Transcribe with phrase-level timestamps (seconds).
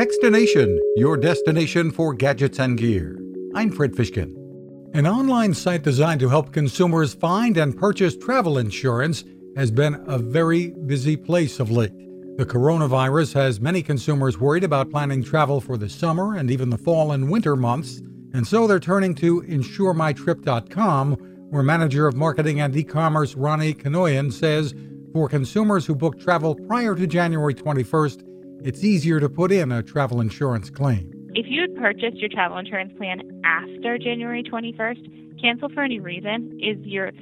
[0.00, 3.20] Techstination, your destination for gadgets and gear.
[3.54, 4.34] I'm Fred Fishkin.
[4.94, 9.24] An online site designed to help consumers find and purchase travel insurance
[9.58, 11.92] has been a very busy place of late.
[12.38, 16.78] The coronavirus has many consumers worried about planning travel for the summer and even the
[16.78, 17.98] fall and winter months,
[18.32, 21.12] and so they're turning to InsureMyTrip.com,
[21.50, 24.74] where manager of marketing and e-commerce Ronnie Kanoyan says
[25.12, 28.29] for consumers who book travel prior to January 21st,
[28.62, 31.12] it's easier to put in a travel insurance claim.
[31.34, 36.58] If you had purchased your travel insurance plan after January 21st, cancel for any reason
[36.60, 37.12] is your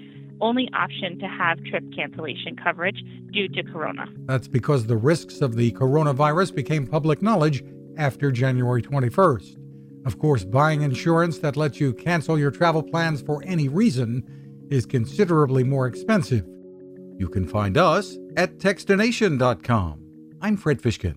[0.41, 4.07] only option to have trip cancellation coverage due to corona.
[4.27, 7.65] That's because the risks of the coronavirus became public knowledge
[7.97, 9.57] after January 21st.
[10.07, 14.87] Of course, buying insurance that lets you cancel your travel plans for any reason is
[14.87, 16.47] considerably more expensive.
[17.19, 20.05] You can find us at Techstination.com.
[20.41, 21.17] I'm Fred Fishkin.